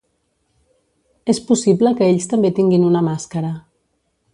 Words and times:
És 1.35 1.41
possible 1.51 1.93
que 2.01 2.09
ells 2.15 2.29
també 2.35 2.53
tinguin 2.61 2.91
una 2.91 3.07
màscara. 3.13 3.57